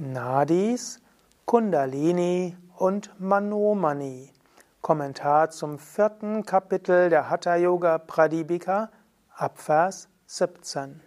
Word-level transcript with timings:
Nadis, 0.00 1.00
Kundalini 1.44 2.56
und 2.76 3.10
Manomani. 3.18 4.32
Kommentar 4.80 5.50
zum 5.50 5.80
vierten 5.80 6.46
Kapitel 6.46 7.10
der 7.10 7.28
Hatha 7.28 7.56
Yoga 7.56 7.98
Pradipika, 7.98 8.90
Abvers 9.34 10.08
17. 10.26 11.00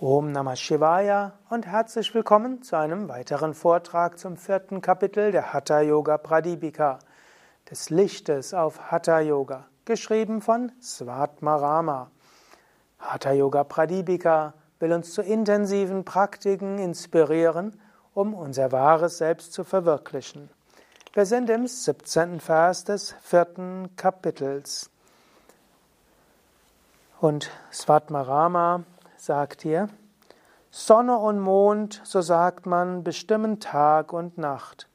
Om 0.00 0.32
Namah 0.32 0.56
Shivaya 0.56 1.34
und 1.48 1.64
herzlich 1.68 2.12
willkommen 2.12 2.62
zu 2.62 2.76
einem 2.76 3.08
weiteren 3.08 3.54
Vortrag 3.54 4.18
zum 4.18 4.36
vierten 4.36 4.80
Kapitel 4.80 5.30
der 5.30 5.52
Hatha 5.52 5.82
Yoga 5.82 6.18
Pradipika, 6.18 6.98
des 7.70 7.88
Lichtes 7.88 8.52
auf 8.52 8.90
Hatha 8.90 9.20
Yoga, 9.20 9.68
geschrieben 9.84 10.40
von 10.40 10.72
Svatmarama. 10.82 12.10
Hatha 12.98 13.30
Yoga 13.30 13.62
Pradipika 13.62 14.54
will 14.78 14.92
uns 14.92 15.12
zu 15.12 15.22
intensiven 15.22 16.04
Praktiken 16.04 16.78
inspirieren, 16.78 17.80
um 18.14 18.34
unser 18.34 18.72
wahres 18.72 19.18
Selbst 19.18 19.52
zu 19.52 19.64
verwirklichen. 19.64 20.50
Wir 21.12 21.26
sind 21.26 21.48
im 21.48 21.66
17. 21.66 22.40
Vers 22.40 22.84
des 22.84 23.14
vierten 23.22 23.94
Kapitels. 23.96 24.90
Und 27.20 27.50
Svatmarama 27.72 28.84
sagt 29.16 29.62
hier, 29.62 29.88
Sonne 30.70 31.16
und 31.16 31.40
Mond, 31.40 32.02
so 32.04 32.20
sagt 32.20 32.66
man, 32.66 33.02
bestimmen 33.02 33.60
Tag 33.60 34.12
und 34.12 34.36
Nacht. 34.36 34.88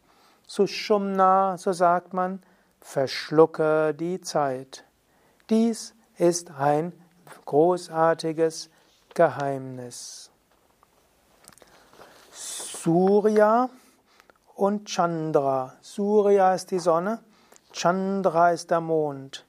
Sushumna, 0.45 1.57
so 1.57 1.71
sagt 1.71 2.13
man, 2.13 2.43
verschlucke 2.81 3.95
die 3.95 4.21
Zeit. 4.21 4.83
Dies 5.49 5.95
ist 6.17 6.51
ein 6.51 6.93
großartiges 7.45 8.69
Geheimnis. 9.13 10.31
Surya 12.31 13.69
und 14.55 14.87
Chandra. 14.87 15.73
Surya 15.81 16.53
ist 16.53 16.71
die 16.71 16.79
Sonne, 16.79 17.19
Chandra 17.73 18.51
ist 18.51 18.71
der 18.71 18.79
Mond. 18.79 19.45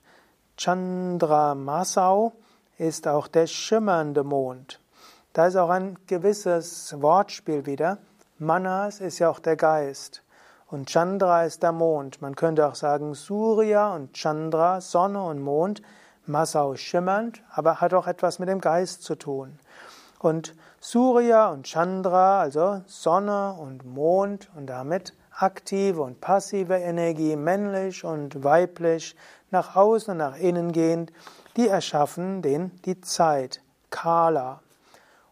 Chandra 0.56 1.54
Masau 1.54 2.32
ist 2.76 3.06
auch 3.06 3.28
der 3.28 3.46
schimmernde 3.46 4.24
Mond. 4.24 4.80
Da 5.32 5.46
ist 5.46 5.56
auch 5.56 5.70
ein 5.70 5.96
gewisses 6.06 7.00
Wortspiel 7.00 7.64
wieder. 7.64 7.98
Manas 8.38 9.00
ist 9.00 9.20
ja 9.20 9.30
auch 9.30 9.38
der 9.38 9.56
Geist. 9.56 10.22
Und 10.66 10.88
Chandra 10.88 11.44
ist 11.44 11.62
der 11.62 11.72
Mond. 11.72 12.20
Man 12.20 12.34
könnte 12.34 12.66
auch 12.66 12.74
sagen 12.74 13.14
Surya 13.14 13.94
und 13.94 14.14
Chandra, 14.14 14.80
Sonne 14.80 15.22
und 15.22 15.40
Mond. 15.40 15.82
Masau 16.24 16.76
schimmernd, 16.76 17.42
aber 17.50 17.80
hat 17.80 17.94
auch 17.94 18.06
etwas 18.06 18.38
mit 18.38 18.48
dem 18.48 18.60
Geist 18.60 19.02
zu 19.02 19.16
tun. 19.16 19.58
Und 20.22 20.54
Surya 20.80 21.50
und 21.50 21.66
Chandra, 21.66 22.40
also 22.40 22.82
Sonne 22.86 23.54
und 23.54 23.84
Mond 23.84 24.50
und 24.54 24.66
damit 24.66 25.14
aktive 25.36 26.02
und 26.02 26.20
passive 26.20 26.76
Energie, 26.76 27.34
männlich 27.34 28.04
und 28.04 28.44
weiblich, 28.44 29.16
nach 29.50 29.74
außen 29.74 30.12
und 30.12 30.18
nach 30.18 30.36
innen 30.36 30.70
gehend, 30.70 31.12
die 31.56 31.66
erschaffen 31.66 32.40
den, 32.40 32.70
die 32.84 33.00
Zeit, 33.00 33.62
Kala. 33.90 34.62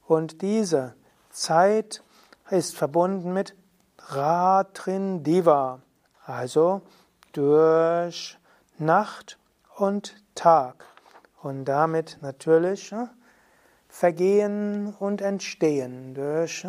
Und 0.07 0.43
diese 0.43 0.95
Zeit 1.31 2.03
ist 2.51 2.77
verbunden 2.77 3.33
mit 3.33 3.55
Ratrindiva, 4.09 5.79
also 6.27 6.83
durch 7.33 8.37
Nacht 8.79 9.39
und 9.77 10.17
Tag. 10.35 10.85
Und 11.43 11.65
damit 11.67 12.19
natürlich 12.23 12.93
Vergehen 13.91 14.95
und 14.99 15.21
Entstehen. 15.21 16.15
Durch, 16.15 16.67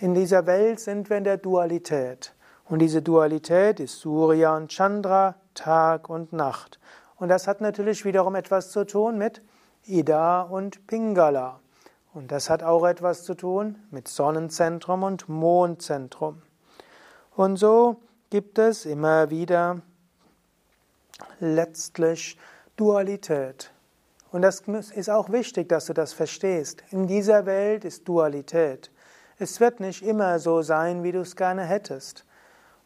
in 0.00 0.14
dieser 0.14 0.46
Welt 0.46 0.80
sind 0.80 1.08
wir 1.08 1.16
in 1.16 1.24
der 1.24 1.38
Dualität. 1.38 2.34
Und 2.68 2.80
diese 2.80 3.00
Dualität 3.00 3.78
ist 3.80 4.00
Surya 4.00 4.56
und 4.56 4.70
Chandra, 4.70 5.36
Tag 5.54 6.10
und 6.10 6.32
Nacht. 6.32 6.80
Und 7.16 7.28
das 7.28 7.46
hat 7.46 7.60
natürlich 7.60 8.04
wiederum 8.04 8.34
etwas 8.34 8.70
zu 8.70 8.84
tun 8.84 9.16
mit 9.16 9.40
Ida 9.84 10.42
und 10.42 10.86
Pingala. 10.86 11.60
Und 12.12 12.32
das 12.32 12.50
hat 12.50 12.62
auch 12.62 12.84
etwas 12.84 13.24
zu 13.24 13.34
tun 13.34 13.76
mit 13.90 14.08
Sonnenzentrum 14.08 15.04
und 15.04 15.28
Mondzentrum. 15.28 16.42
Und 17.36 17.56
so 17.56 18.00
gibt 18.30 18.58
es 18.58 18.84
immer 18.84 19.30
wieder 19.30 19.80
letztlich 21.38 22.36
Dualität. 22.76 23.70
Und 24.36 24.42
das 24.42 24.60
ist 24.90 25.08
auch 25.08 25.32
wichtig, 25.32 25.70
dass 25.70 25.86
du 25.86 25.94
das 25.94 26.12
verstehst. 26.12 26.84
In 26.90 27.06
dieser 27.06 27.46
Welt 27.46 27.86
ist 27.86 28.06
Dualität. 28.06 28.90
Es 29.38 29.60
wird 29.60 29.80
nicht 29.80 30.02
immer 30.02 30.38
so 30.40 30.60
sein, 30.60 31.02
wie 31.02 31.12
du 31.12 31.20
es 31.20 31.36
gerne 31.36 31.64
hättest. 31.64 32.26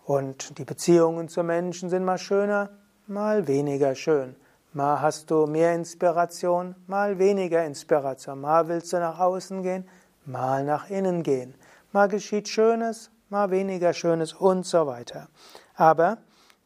Und 0.05 0.59
die 0.59 0.65
Beziehungen 0.65 1.29
zu 1.29 1.43
Menschen 1.43 1.91
sind 1.91 2.05
mal 2.05 2.19
schöner, 2.19 2.71
mal 3.09 3.49
weniger 3.49 3.97
schön. 3.97 4.37
Mal 4.75 5.01
hast 5.01 5.33
du 5.33 5.49
mehr 5.49 5.75
Inspiration, 5.75 6.77
mal 6.87 7.19
weniger 7.19 7.65
Inspiration. 7.65 8.41
Mal 8.41 8.69
willst 8.69 8.93
du 8.93 9.01
nach 9.01 9.19
außen 9.19 9.65
gehen, 9.65 9.89
mal 10.27 10.63
nach 10.63 10.89
innen 10.89 11.25
gehen. 11.25 11.57
Mal 11.91 12.07
geschieht 12.07 12.49
Schönes, 12.49 13.11
mal 13.29 13.51
weniger 13.51 13.93
Schönes 13.93 14.35
und 14.35 14.67
so 14.67 14.87
weiter. 14.87 15.27
Aber 15.75 16.19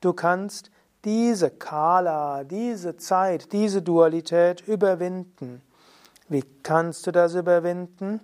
du 0.02 0.12
kannst 0.12 0.70
diese 1.04 1.50
Kala, 1.50 2.44
diese 2.44 2.96
Zeit, 2.96 3.52
diese 3.52 3.82
Dualität 3.82 4.66
überwinden. 4.66 5.62
Wie 6.28 6.42
kannst 6.62 7.06
du 7.06 7.12
das 7.12 7.34
überwinden? 7.34 8.20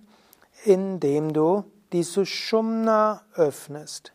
Indem 0.65 1.33
du 1.33 1.63
die 1.91 2.03
Sushumna 2.03 3.21
öffnest. 3.35 4.13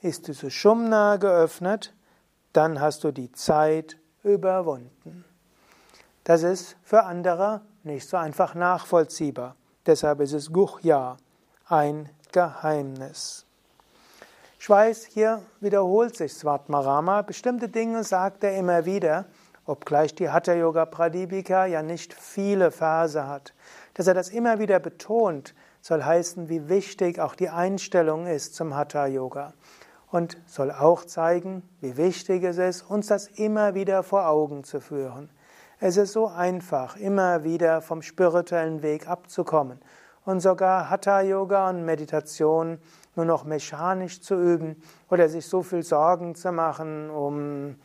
Ist 0.00 0.28
die 0.28 0.32
Sushumna 0.32 1.16
geöffnet, 1.16 1.94
dann 2.52 2.80
hast 2.80 3.04
du 3.04 3.12
die 3.12 3.32
Zeit 3.32 3.96
überwunden. 4.22 5.24
Das 6.24 6.42
ist 6.42 6.76
für 6.82 7.04
andere 7.04 7.62
nicht 7.82 8.08
so 8.08 8.16
einfach 8.16 8.54
nachvollziehbar. 8.54 9.56
Deshalb 9.86 10.20
ist 10.20 10.32
es 10.32 10.52
Guchya, 10.52 11.16
ein 11.66 12.08
Geheimnis. 12.30 13.46
Ich 14.62 14.70
weiß, 14.70 15.06
hier 15.06 15.42
wiederholt 15.58 16.14
sich 16.14 16.34
Svatmarama. 16.34 17.22
Bestimmte 17.22 17.68
Dinge 17.68 18.04
sagt 18.04 18.44
er 18.44 18.56
immer 18.56 18.84
wieder, 18.84 19.24
obgleich 19.66 20.14
die 20.14 20.30
Hatha 20.30 20.52
Yoga 20.52 20.86
Pradipika 20.86 21.66
ja 21.66 21.82
nicht 21.82 22.14
viele 22.14 22.70
Verse 22.70 23.26
hat. 23.26 23.54
Dass 23.94 24.06
er 24.06 24.14
das 24.14 24.28
immer 24.28 24.60
wieder 24.60 24.78
betont, 24.78 25.56
soll 25.80 26.04
heißen, 26.04 26.48
wie 26.48 26.68
wichtig 26.68 27.18
auch 27.18 27.34
die 27.34 27.48
Einstellung 27.48 28.28
ist 28.28 28.54
zum 28.54 28.76
Hatha 28.76 29.06
Yoga. 29.06 29.52
Und 30.12 30.38
soll 30.46 30.70
auch 30.70 31.06
zeigen, 31.06 31.68
wie 31.80 31.96
wichtig 31.96 32.44
es 32.44 32.58
ist, 32.58 32.82
uns 32.82 33.08
das 33.08 33.26
immer 33.26 33.74
wieder 33.74 34.04
vor 34.04 34.28
Augen 34.28 34.62
zu 34.62 34.80
führen. 34.80 35.28
Es 35.80 35.96
ist 35.96 36.12
so 36.12 36.28
einfach, 36.28 36.94
immer 36.94 37.42
wieder 37.42 37.82
vom 37.82 38.00
spirituellen 38.00 38.80
Weg 38.82 39.08
abzukommen 39.08 39.80
und 40.24 40.40
sogar 40.40 40.88
Hatha 40.88 41.20
Yoga 41.20 41.68
und 41.68 41.84
Meditation 41.84 42.78
nur 43.14 43.24
noch 43.24 43.44
mechanisch 43.44 44.20
zu 44.20 44.34
üben 44.34 44.82
oder 45.10 45.28
sich 45.28 45.46
so 45.46 45.62
viel 45.62 45.82
Sorgen 45.82 46.34
zu 46.34 46.52
machen, 46.52 47.10
um 47.10 47.76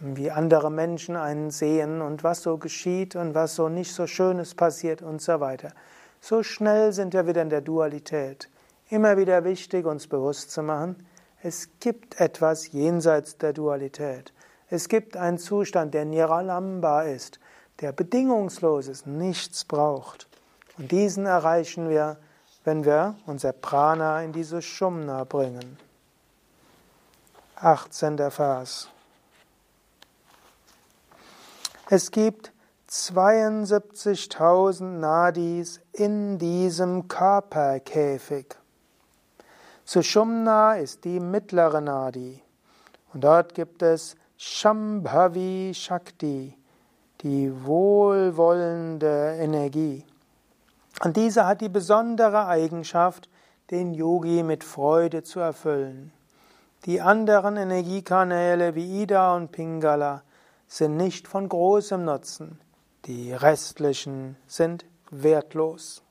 wie 0.00 0.30
andere 0.30 0.70
Menschen 0.70 1.16
einen 1.16 1.50
sehen 1.50 2.00
und 2.00 2.24
was 2.24 2.42
so 2.42 2.56
geschieht 2.56 3.16
und 3.16 3.34
was 3.34 3.54
so 3.54 3.68
nicht 3.68 3.92
so 3.92 4.06
Schönes 4.06 4.54
passiert 4.54 5.02
und 5.02 5.20
so 5.20 5.40
weiter. 5.40 5.72
So 6.20 6.42
schnell 6.42 6.92
sind 6.92 7.12
wir 7.14 7.26
wieder 7.26 7.42
in 7.42 7.50
der 7.50 7.60
Dualität. 7.60 8.48
Immer 8.88 9.16
wieder 9.16 9.44
wichtig, 9.44 9.86
uns 9.86 10.06
bewusst 10.06 10.50
zu 10.50 10.62
machen, 10.62 10.96
es 11.42 11.70
gibt 11.80 12.20
etwas 12.20 12.72
jenseits 12.72 13.38
der 13.38 13.54
Dualität. 13.54 14.32
Es 14.68 14.88
gibt 14.88 15.16
einen 15.16 15.38
Zustand, 15.38 15.94
der 15.94 16.04
Niralamba 16.04 17.02
ist, 17.02 17.40
der 17.80 17.92
bedingungslos 17.92 18.88
ist, 18.88 19.06
nichts 19.06 19.64
braucht. 19.64 20.28
Und 20.76 20.92
diesen 20.92 21.24
erreichen 21.24 21.88
wir 21.88 22.18
wenn 22.64 22.84
wir 22.84 23.14
unser 23.26 23.52
Prana 23.52 24.22
in 24.22 24.32
diese 24.32 24.62
Shumna 24.62 25.24
bringen. 25.24 25.78
18. 27.56 28.30
Vers. 28.30 28.88
Es 31.88 32.10
gibt 32.10 32.52
72.000 32.88 34.82
Nadis 34.82 35.80
in 35.92 36.38
diesem 36.38 37.08
Körperkäfig. 37.08 38.56
Sushumna 39.84 40.74
ist 40.74 41.04
die 41.04 41.20
mittlere 41.20 41.80
Nadi. 41.80 42.42
Und 43.12 43.24
dort 43.24 43.54
gibt 43.54 43.82
es 43.82 44.16
Shambhavi 44.36 45.72
Shakti, 45.74 46.56
die 47.22 47.52
wohlwollende 47.64 49.36
Energie. 49.38 50.04
Und 51.02 51.16
diese 51.16 51.46
hat 51.46 51.60
die 51.60 51.68
besondere 51.68 52.46
Eigenschaft, 52.46 53.28
den 53.70 53.94
Yogi 53.94 54.42
mit 54.42 54.64
Freude 54.64 55.22
zu 55.22 55.40
erfüllen. 55.40 56.12
Die 56.86 57.00
anderen 57.00 57.56
Energiekanäle 57.56 58.74
wie 58.74 59.02
Ida 59.02 59.36
und 59.36 59.52
Pingala 59.52 60.22
sind 60.66 60.96
nicht 60.96 61.28
von 61.28 61.48
großem 61.48 62.04
Nutzen. 62.04 62.58
Die 63.06 63.32
restlichen 63.32 64.36
sind 64.46 64.84
wertlos. 65.10 66.02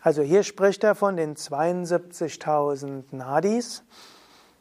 Also 0.00 0.22
hier 0.22 0.42
spricht 0.42 0.82
er 0.82 0.94
von 0.94 1.16
den 1.16 1.36
72.000 1.36 3.04
Nadis. 3.12 3.84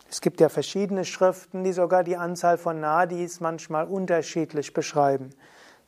Es 0.10 0.22
gibt 0.22 0.40
ja 0.40 0.50
verschiedene 0.50 1.04
Schriften, 1.04 1.64
die 1.64 1.74
sogar 1.74 2.04
die 2.04 2.18
Anzahl 2.18 2.58
von 2.58 2.80
Nadis 2.80 3.40
manchmal 3.40 3.88
unterschiedlich 3.88 4.74
beschreiben. 4.74 5.32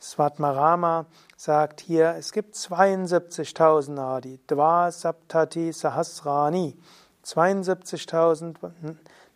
Svatmarama 0.04 1.06
sagt 1.36 1.80
hier, 1.80 2.14
es 2.18 2.32
gibt 2.32 2.54
72.000 2.56 3.92
Nadi, 3.92 4.38
Dva 4.46 4.90
Saptati 4.90 5.72
Sahasrani, 5.72 6.76
72.000 7.24 8.56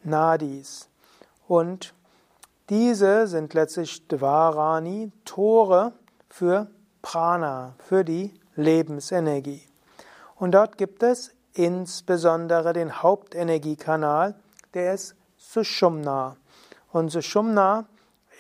Nadis. 0.05 0.89
Und 1.47 1.95
diese 2.69 3.27
sind 3.27 3.55
letztlich 3.55 4.07
Dvarani, 4.09 5.11
Tore 5.25 5.93
für 6.29 6.67
Prana, 7.01 7.75
für 7.79 8.05
die 8.05 8.39
Lebensenergie. 8.55 9.63
Und 10.37 10.53
dort 10.53 10.77
gibt 10.77 11.03
es 11.03 11.33
insbesondere 11.55 12.75
den 12.75 13.03
Hauptenergiekanal, 13.03 14.35
der 14.75 14.93
ist 14.93 15.17
Sushumna. 15.39 16.37
Und 16.93 17.09
Sushumna 17.09 17.87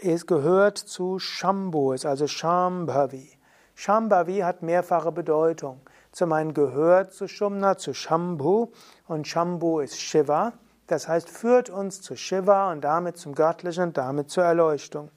ist, 0.00 0.26
gehört 0.26 0.78
zu 0.78 1.18
Shambhu, 1.18 1.92
ist 1.92 2.06
also 2.06 2.26
Shambhavi. 2.26 3.30
Shambhavi 3.74 4.38
hat 4.38 4.62
mehrfache 4.62 5.12
Bedeutung. 5.12 5.80
Zum 6.12 6.32
einen 6.32 6.54
gehört 6.54 7.12
zu 7.12 7.28
Shumna, 7.28 7.78
zu 7.78 7.94
Shambhu 7.94 8.68
und 9.06 9.28
Shambhu 9.28 9.80
ist 9.80 10.00
Shiva. 10.00 10.54
Das 10.86 11.06
heißt, 11.06 11.28
führt 11.28 11.70
uns 11.70 12.00
zu 12.00 12.16
Shiva 12.16 12.72
und 12.72 12.82
damit 12.82 13.18
zum 13.18 13.34
Göttlichen 13.34 13.84
und 13.84 13.98
damit 13.98 14.30
zur 14.30 14.44
Erleuchtung. 14.44 15.10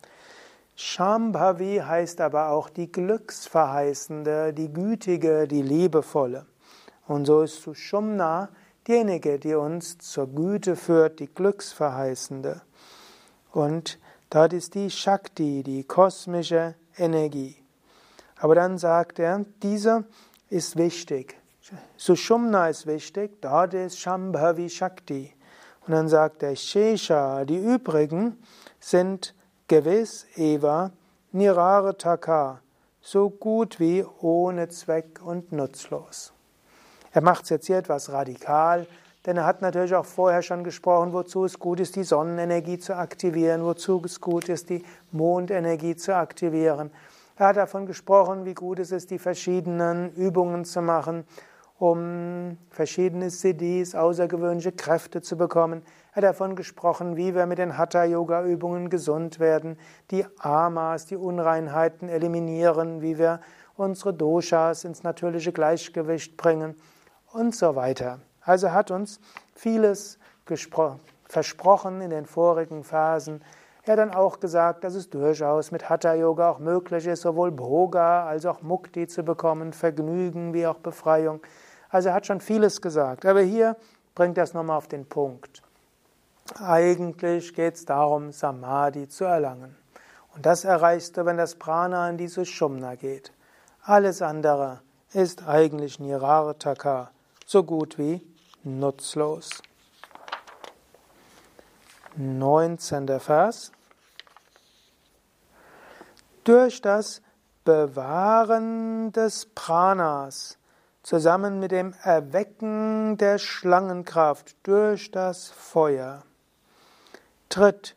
Shambhavi 0.76 1.82
heißt 1.86 2.22
aber 2.22 2.50
auch 2.50 2.70
die 2.70 2.92
Glücksverheißende, 2.92 4.54
die 4.54 4.72
Gütige, 4.72 5.48
die 5.48 5.62
Liebevolle. 5.62 6.46
Und 7.08 7.26
so 7.26 7.42
ist 7.42 7.62
Sushumna 7.62 8.50
diejenige, 8.88 9.40
die 9.40 9.54
uns 9.54 9.98
zur 10.00 10.28
Güte 10.28 10.76
führt, 10.76 11.20
die 11.20 11.28
Glücksverheißende. 11.28 12.62
Und 13.52 14.00
dort 14.32 14.54
ist 14.54 14.74
die 14.74 14.90
Shakti, 14.90 15.62
die 15.62 15.84
kosmische 15.84 16.74
Energie. 16.98 17.56
Aber 18.38 18.56
dann 18.56 18.80
sagt 18.80 19.20
er, 19.20 19.46
dieser 19.62 20.06
ist 20.50 20.76
wichtig. 20.76 21.38
Sushumna 21.96 22.70
ist 22.70 22.88
wichtig, 22.88 23.40
dort 23.42 23.76
ist 23.76 24.00
Shambhavi 24.00 24.68
Shakti. 24.70 25.32
Und 25.86 25.94
dann 25.94 26.10
sagt 26.10 26.42
er, 26.42 26.56
Shesha, 26.56 27.46
die 27.46 27.58
übrigen 27.58 28.42
sind 28.80 29.36
gewiss 29.68 30.26
Eva 30.36 30.92
Nirarataka, 31.32 32.62
so 33.02 33.30
gut 33.30 33.80
wie 33.80 34.04
ohne 34.20 34.68
Zweck 34.70 35.22
und 35.24 35.52
nutzlos. 35.52 36.34
Er 37.14 37.22
macht 37.22 37.44
es 37.44 37.50
jetzt 37.50 37.68
hier 37.68 37.78
etwas 37.78 38.12
radikal, 38.12 38.86
denn 39.26 39.38
er 39.38 39.46
hat 39.46 39.62
natürlich 39.62 39.94
auch 39.94 40.06
vorher 40.06 40.42
schon 40.42 40.64
gesprochen, 40.64 41.14
wozu 41.14 41.46
es 41.46 41.60
gut 41.60 41.80
ist, 41.80 41.96
die 41.96 42.04
Sonnenenergie 42.04 42.80
zu 42.80 42.96
aktivieren, 42.96 43.64
wozu 43.64 44.02
es 44.04 44.20
gut 44.20 44.50
ist, 44.50 44.70
die 44.70 44.84
Mondenergie 45.12 45.96
zu 45.96 46.16
aktivieren. 46.16 46.92
Er 47.38 47.48
hat 47.48 47.58
davon 47.58 47.86
gesprochen, 47.86 48.46
wie 48.46 48.54
gut 48.54 48.80
es 48.80 48.92
ist, 48.92 49.12
die 49.12 49.20
verschiedenen 49.20 50.14
Übungen 50.14 50.66
zu 50.66 50.82
machen, 50.82 51.26
um 51.80 52.58
verschiedene 52.70 53.30
Siddhis, 53.32 53.96
außergewöhnliche 53.96 54.72
Kräfte 54.72 55.22
zu 55.22 55.38
bekommen. 55.38 55.82
Er 56.12 56.18
hat 56.18 56.24
davon 56.24 56.56
gesprochen, 56.56 57.16
wie 57.16 57.34
wir 57.34 57.46
mit 57.46 57.58
den 57.58 57.78
Hatha-Yoga-Übungen 57.78 58.90
gesund 58.90 59.40
werden, 59.40 59.80
die 60.12 60.26
Amas, 60.40 61.06
die 61.06 61.16
Unreinheiten 61.16 62.10
eliminieren, 62.10 63.02
wie 63.02 63.18
wir 63.18 63.40
unsere 63.76 64.14
Doshas 64.14 64.84
ins 64.84 65.02
natürliche 65.02 65.52
Gleichgewicht 65.52 66.38
bringen 66.38 66.76
und 67.32 67.56
so 67.56 67.76
weiter. 67.76 68.20
Also 68.44 68.72
hat 68.72 68.92
uns 68.92 69.20
vieles 69.56 70.18
versprochen 71.26 72.02
in 72.02 72.10
den 72.10 72.26
vorigen 72.26 72.84
Phasen. 72.84 73.44
Er 73.84 73.94
hat 73.94 74.00
dann 74.00 74.14
auch 74.14 74.40
gesagt, 74.40 74.84
dass 74.84 74.94
es 74.96 75.10
durchaus 75.10 75.72
mit 75.72 75.90
Hatha 75.90 76.14
Yoga 76.14 76.52
auch 76.52 76.60
möglich 76.60 77.08
ist, 77.08 77.22
sowohl 77.22 77.52
Bhoga 77.52 78.28
als 78.28 78.46
auch 78.46 78.62
Mukti 78.62 79.08
zu 79.08 79.24
bekommen, 79.24 79.74
Vergnügen 79.74 80.54
wie 80.54 80.68
auch 80.68 80.78
Befreiung. 80.78 81.42
Also 81.90 82.10
er 82.10 82.16
hat 82.16 82.26
schon 82.28 82.42
vieles 82.42 82.82
gesagt. 82.82 83.26
Aber 83.26 83.42
hier 83.42 83.76
bringt 84.14 84.38
er 84.38 84.44
es 84.44 84.54
nochmal 84.54 84.78
auf 84.78 84.88
den 84.88 85.08
Punkt. 85.08 85.64
Eigentlich 86.60 87.54
geht 87.54 87.76
es 87.76 87.86
darum, 87.86 88.32
Samadhi 88.32 89.08
zu 89.08 89.24
erlangen. 89.24 89.76
Und 90.36 90.46
das 90.46 90.64
erreichst 90.64 91.18
du, 91.18 91.26
wenn 91.26 91.38
das 91.38 91.56
Prana 91.56 92.10
in 92.10 92.18
diese 92.18 92.46
Shumna 92.46 92.96
geht. 92.96 93.32
Alles 93.84 94.22
andere 94.22 94.82
ist 95.14 95.48
eigentlich 95.48 96.00
Nirartaka, 96.00 97.12
so 97.46 97.64
gut 97.64 97.98
wie 97.98 98.22
nutzlos. 98.64 99.50
19. 102.16 103.20
Vers. 103.20 103.72
Durch 106.44 106.82
das 106.82 107.22
Bewahren 107.64 109.12
des 109.12 109.46
Pranas 109.54 110.58
zusammen 111.04 111.60
mit 111.60 111.72
dem 111.72 111.94
Erwecken 112.04 113.18
der 113.18 113.38
Schlangenkraft 113.38 114.56
durch 114.64 115.12
das 115.12 115.50
Feuer 115.50 116.24
tritt 117.50 117.96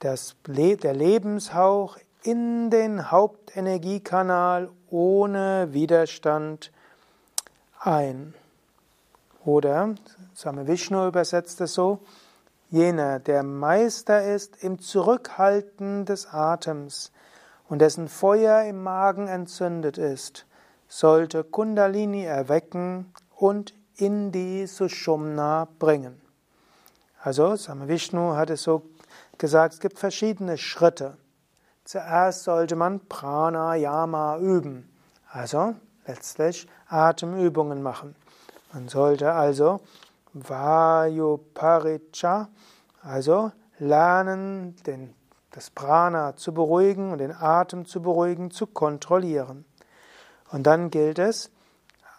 das, 0.00 0.36
der 0.46 0.94
Lebenshauch 0.94 1.98
in 2.22 2.70
den 2.70 3.10
Hauptenergiekanal 3.10 4.70
ohne 4.88 5.68
Widerstand 5.72 6.70
ein. 7.78 8.34
Oder, 9.44 9.94
Same 10.34 10.66
Vishnu 10.66 11.06
übersetzt 11.06 11.60
es 11.62 11.72
so, 11.72 12.00
jener, 12.68 13.18
der 13.20 13.42
Meister 13.42 14.22
ist 14.22 14.62
im 14.62 14.78
Zurückhalten 14.80 16.04
des 16.04 16.26
Atems 16.26 17.10
und 17.68 17.80
dessen 17.80 18.08
Feuer 18.08 18.64
im 18.64 18.82
Magen 18.82 19.28
entzündet 19.28 19.96
ist, 19.96 20.46
sollte 20.88 21.42
Kundalini 21.42 22.24
erwecken 22.24 23.12
und 23.34 23.72
in 23.96 24.30
die 24.30 24.66
Sushumna 24.66 25.68
bringen. 25.78 26.20
Also, 27.22 27.56
Same 27.56 27.88
Vishnu 27.88 28.34
hat 28.34 28.50
es 28.50 28.62
so 28.62 28.82
gesagt, 29.38 29.74
es 29.74 29.80
gibt 29.80 29.98
verschiedene 29.98 30.58
Schritte. 30.58 31.16
Zuerst 31.84 32.44
sollte 32.44 32.76
man 32.76 33.00
Pranayama 33.08 34.38
üben, 34.38 34.90
also 35.30 35.74
letztlich 36.06 36.66
Atemübungen 36.88 37.82
machen. 37.82 38.14
Man 38.72 38.88
sollte 38.88 39.32
also 39.32 39.80
Vayuparicha, 40.32 42.48
also 43.02 43.50
lernen, 43.78 44.76
den, 44.86 45.14
das 45.50 45.70
Prana 45.70 46.36
zu 46.36 46.54
beruhigen 46.54 47.10
und 47.12 47.18
den 47.18 47.32
Atem 47.32 47.84
zu 47.86 48.00
beruhigen, 48.00 48.52
zu 48.52 48.66
kontrollieren. 48.66 49.64
Und 50.50 50.66
dann 50.66 50.90
gilt 50.90 51.18
es, 51.18 51.50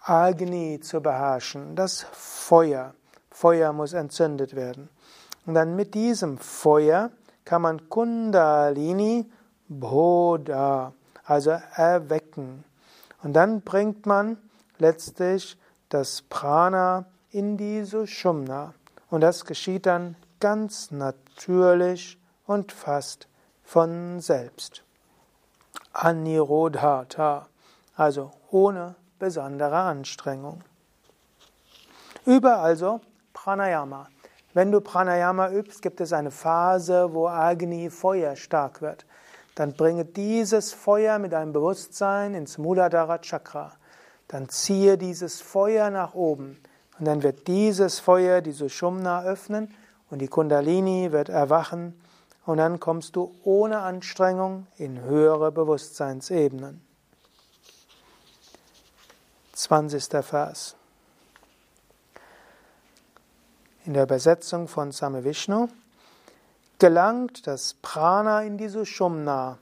Agni 0.04 0.80
zu 0.82 1.02
beherrschen, 1.02 1.76
das 1.76 2.06
Feuer. 2.12 2.94
Feuer 3.30 3.72
muss 3.72 3.94
entzündet 3.94 4.56
werden. 4.56 4.90
Und 5.46 5.54
dann 5.54 5.76
mit 5.76 5.94
diesem 5.94 6.38
Feuer 6.38 7.12
kann 7.46 7.62
man 7.62 7.90
Kundalini 7.90 9.30
Bodha, 9.68 10.94
also 11.24 11.52
erwecken. 11.76 12.64
Und 13.24 13.34
dann 13.34 13.62
bringt 13.62 14.06
man 14.06 14.38
letztlich 14.80 15.58
das 15.94 16.22
Prana 16.22 17.06
in 17.32 17.58
die 17.58 17.84
Sushumna. 17.84 18.74
Und 19.10 19.22
das 19.22 19.46
geschieht 19.46 19.86
dann 19.86 20.16
ganz 20.40 20.90
natürlich 20.90 22.18
und 22.48 22.72
fast 22.72 23.28
von 23.64 24.22
selbst. 24.22 24.84
Anirodhata, 25.94 27.48
also 27.96 28.32
ohne 28.50 28.96
besondere 29.20 29.78
Anstrengung. 29.78 30.64
Übe 32.26 32.56
also 32.56 33.02
Pranayama. 33.34 34.08
Wenn 34.54 34.72
du 34.72 34.80
Pranayama 34.80 35.52
übst, 35.52 35.82
gibt 35.82 36.00
es 36.00 36.14
eine 36.14 36.32
Phase, 36.32 37.14
wo 37.14 37.28
Agni 37.28 37.90
Feuer 37.90 38.36
stark 38.38 38.82
wird. 38.82 39.06
Dann 39.56 39.74
bringe 39.74 40.06
dieses 40.06 40.72
Feuer 40.74 41.20
mit 41.20 41.34
deinem 41.34 41.52
Bewusstsein 41.52 42.34
ins 42.34 42.58
Muladhara 42.58 43.18
Chakra 43.20 43.74
dann 44.32 44.48
ziehe 44.48 44.98
dieses 44.98 45.42
Feuer 45.42 45.90
nach 45.90 46.14
oben. 46.14 46.58
Und 46.98 47.06
dann 47.06 47.22
wird 47.22 47.48
dieses 47.48 48.00
Feuer 48.00 48.42
die 48.42 48.54
Sushumna 48.54 49.24
öffnen 49.24 49.74
und 50.10 50.20
die 50.20 50.28
Kundalini 50.28 51.12
wird 51.12 51.30
erwachen 51.30 52.00
und 52.46 52.58
dann 52.58 52.80
kommst 52.80 53.16
du 53.16 53.36
ohne 53.44 53.80
Anstrengung 53.80 54.68
in 54.78 55.02
höhere 55.02 55.52
Bewusstseinsebenen. 55.52 56.82
20. 59.54 60.24
Vers. 60.24 60.76
In 63.86 63.94
der 63.94 64.04
Übersetzung 64.04 64.68
von 64.68 64.92
Same 64.92 65.24
Vishnu 65.24 65.68
gelangt 66.80 67.48
das 67.48 67.74
Prana 67.82 68.44
in 68.44 68.58
die 68.58 68.70
Sushumna, 68.70 69.58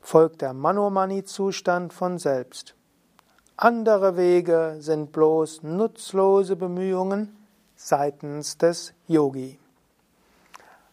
folgt 0.00 0.42
der 0.42 0.52
Manomani-Zustand 0.52 1.92
von 1.92 2.18
selbst. 2.18 2.74
Andere 3.62 4.16
Wege 4.16 4.76
sind 4.78 5.12
bloß 5.12 5.64
nutzlose 5.64 6.56
Bemühungen 6.56 7.36
seitens 7.76 8.56
des 8.56 8.94
Yogi. 9.06 9.58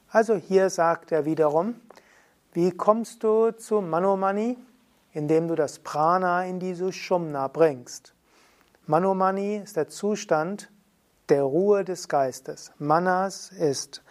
Also 0.10 0.36
hier 0.36 0.70
sagt 0.70 1.14
er 1.14 1.24
wiederum, 1.24 1.76
wie 2.52 2.72
kommst 2.72 3.24
du 3.24 3.52
zu 3.52 3.80
Manomani? 3.80 4.58
Indem 5.14 5.48
du 5.48 5.56
das 5.56 5.80
Prana 5.80 6.44
in 6.44 6.60
die 6.60 6.74
Sushumna 6.74 7.48
bringst. 7.48 8.14
Manomani 8.86 9.62
ist 9.64 9.78
der 9.78 9.88
Zustand 9.88 10.70
der 11.30 11.44
Ruhe 11.44 11.86
des 11.86 12.10
Geistes. 12.10 12.74
Manas 12.80 13.50
ist 13.54 14.04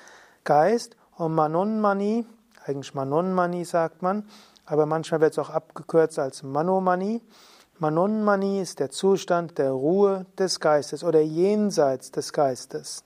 Geist 0.45 0.97
und 1.17 1.35
Manonmani, 1.35 2.25
eigentlich 2.65 2.95
Manonmani 2.95 3.67
sagt 3.67 4.01
man, 4.01 4.27
aber 4.65 4.87
manchmal 4.87 5.21
wird 5.21 5.33
es 5.33 5.39
auch 5.39 5.51
abgekürzt 5.51 6.19
als 6.19 6.43
Manomani. 6.43 7.21
Manonmani 7.79 8.59
ist 8.61 8.81
der 8.81 8.91
Zustand 8.91 9.59
der 9.59 9.71
Ruhe 9.71 10.25
des 10.39 10.61
Geistes 10.61 11.05
oder 11.05 11.21
jenseits 11.21 12.11
des 12.11 12.33
Geistes. 12.33 13.05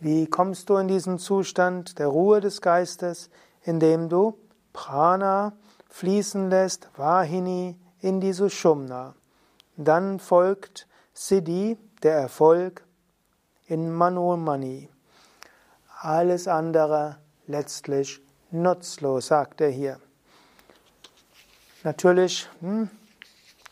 Wie 0.00 0.26
kommst 0.26 0.70
du 0.70 0.76
in 0.76 0.88
diesen 0.88 1.18
Zustand 1.18 1.98
der 1.98 2.06
Ruhe 2.06 2.40
des 2.40 2.62
Geistes? 2.62 3.28
Indem 3.62 4.08
du 4.08 4.38
Prana 4.72 5.52
fließen 5.90 6.48
lässt, 6.48 6.88
Vahini 6.96 7.76
in 8.00 8.22
die 8.22 8.32
Sushumna. 8.32 9.14
Dann 9.76 10.18
folgt 10.18 10.86
Siddhi, 11.12 11.76
der 12.02 12.14
Erfolg, 12.14 12.84
in 13.66 13.92
Manomani. 13.92 14.88
Alles 16.00 16.48
andere 16.48 17.18
letztlich 17.46 18.22
nutzlos, 18.50 19.26
sagt 19.26 19.60
er 19.60 19.68
hier. 19.68 20.00
Natürlich, 21.84 22.48
hm, 22.60 22.88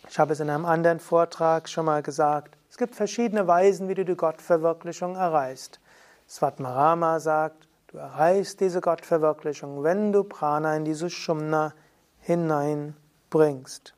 ich 0.09 0.19
habe 0.19 0.33
es 0.33 0.41
in 0.41 0.51
einem 0.51 0.65
anderen 0.65 1.01
Vortrag 1.01 1.69
schon 1.69 1.87
mal 1.87 2.03
gesagt, 2.03 2.57
es 2.71 2.77
gibt 2.77 2.95
verschiedene 2.95 3.47
Weisen, 3.47 3.89
wie 3.89 3.95
du 3.95 4.05
die 4.05 4.17
Gottverwirklichung 4.17 5.17
erreichst. 5.17 5.81
Svatmarama 6.29 7.21
sagt, 7.21 7.69
du 7.89 7.99
erreichst 7.99 8.61
diese 8.61 8.81
Gottverwirklichung, 8.81 9.83
wenn 9.83 10.13
du 10.13 10.25
Prana 10.25 10.77
in 10.77 10.85
diese 10.85 11.09
Shumna 11.09 11.73
hineinbringst. 12.21 13.95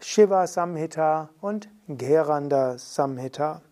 Shiva 0.00 0.46
Samhita 0.46 1.30
und 1.40 1.68
Geranda 1.88 2.78
Samhita. 2.78 3.62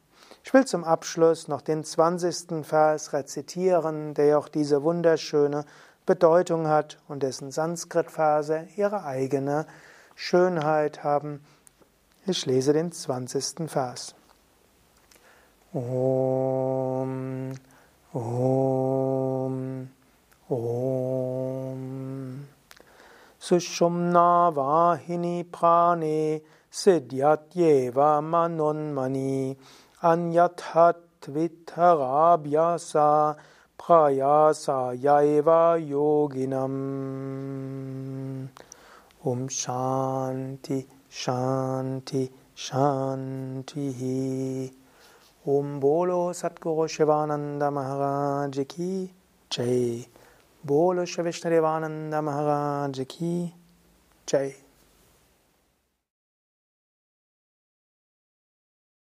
Ich 0.43 0.53
will 0.53 0.67
zum 0.67 0.85
Abschluss 0.85 1.49
noch 1.49 1.63
den 1.63 1.85
20. 1.85 2.65
Vers 2.67 3.13
rezitieren, 3.13 4.15
der 4.15 4.39
auch 4.39 4.49
diese 4.49 4.83
wunderschöne 4.83 5.65
Bedeutung 6.07 6.69
hat 6.69 6.99
und 7.09 7.23
dessen 7.23 7.51
Sanskrit-Verse 7.51 8.69
ihre 8.77 9.05
eigene 9.05 9.67
Schönheit 10.15 11.03
haben. 11.03 11.43
Ich 12.27 12.45
lese 12.45 12.73
den 12.73 12.93
20. 12.93 13.71
Vers. 13.71 14.15
Om, 15.73 17.53
Om, 18.15 19.89
Om. 20.49 22.47
Sushumna 23.41 24.53
Vahini 24.55 25.45
Prane 25.45 26.41
Siddhyatyeva 26.71 28.23
Manonmani 28.23 29.57
Anyathat 30.01 30.97
Vitharabhyasa 31.23 33.37
Prayasa 33.77 34.95
Yaiva 34.97 35.77
Yoginam 35.85 36.75
Om 39.25 39.49
Shanti 39.49 40.87
Shanti 41.11 42.31
Shanti 42.55 44.71
Om 45.47 45.79
Bolo 45.79 46.33
Satguru 46.33 46.89
Shivananda 46.89 47.71
Maharaj 47.71 48.67
Ki 48.67 49.11
Jai. 49.51 50.07
Bolo 50.65 51.03
Shivishnadevananda 51.05 52.25
Maharaj 52.25 53.07
Ki 53.07 53.53
Jai. 54.27 54.64